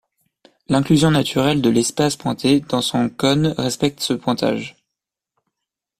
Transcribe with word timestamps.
L'inclusion 0.67 1.11
naturelle 1.11 1.61
de 1.61 1.69
l'espace 1.69 2.15
pointé 2.15 2.61
dans 2.61 2.81
son 2.81 3.07
cône 3.07 3.53
respecte 3.59 3.99
ce 3.99 4.13
pointage. 4.15 4.75